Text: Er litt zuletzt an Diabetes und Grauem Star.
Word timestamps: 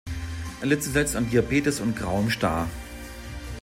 Er 0.61 0.65
litt 0.65 0.81
zuletzt 0.83 1.15
an 1.15 1.29
Diabetes 1.29 1.79
und 1.79 1.95
Grauem 1.95 2.31
Star. 2.31 2.67